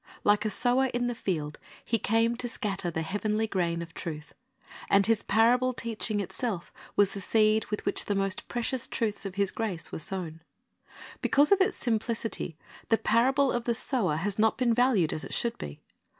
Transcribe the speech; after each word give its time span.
Like 0.23 0.45
a 0.45 0.49
sower 0.49 0.85
in 0.95 1.05
the 1.05 1.13
field, 1.13 1.59
He 1.85 1.99
came 1.99 2.35
to 2.37 2.47
scatter 2.47 2.89
the 2.89 3.03
heavenly 3.03 3.45
grain 3.45 3.83
of 3.83 3.93
truth. 3.93 4.33
And 4.89 5.05
His 5.05 5.21
parable 5.21 5.73
teaching 5.73 6.19
itself 6.19 6.73
was 6.95 7.11
the 7.11 7.21
seed 7.21 7.65
with 7.65 7.85
which 7.85 8.05
the 8.05 8.15
most 8.15 8.47
precious 8.47 8.87
truths 8.87 9.27
of 9.27 9.35
His 9.35 9.51
grace 9.51 9.91
were 9.91 9.99
sown. 9.99 10.41
Because 11.21 11.51
of 11.51 11.61
its 11.61 11.77
simplicity 11.77 12.57
the 12.89 12.97
parable 12.97 13.51
of 13.51 13.65
the 13.65 13.75
sower 13.75 14.15
has 14.15 14.39
not 14.39 14.57
been 14.57 14.73
valued 14.73 15.13
as 15.13 15.23
it 15.23 15.35
should 15.35 15.55
be. 15.59 15.81